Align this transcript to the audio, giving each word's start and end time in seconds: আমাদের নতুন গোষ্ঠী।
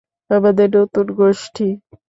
আমাদের 0.31 0.67
নতুন 0.77 1.05
গোষ্ঠী। 1.19 1.67